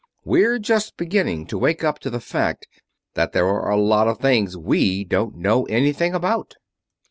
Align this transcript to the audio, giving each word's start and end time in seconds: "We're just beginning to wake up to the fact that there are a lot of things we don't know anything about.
"We're 0.25 0.57
just 0.57 0.97
beginning 0.97 1.45
to 1.45 1.59
wake 1.59 1.83
up 1.83 1.99
to 1.99 2.09
the 2.09 2.19
fact 2.19 2.67
that 3.13 3.33
there 3.33 3.45
are 3.47 3.69
a 3.69 3.77
lot 3.77 4.07
of 4.07 4.17
things 4.17 4.57
we 4.57 5.03
don't 5.03 5.35
know 5.35 5.65
anything 5.65 6.15
about. 6.15 6.55